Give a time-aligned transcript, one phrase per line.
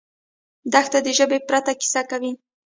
[0.73, 2.31] دښته د ژبې پرته کیسه کوي.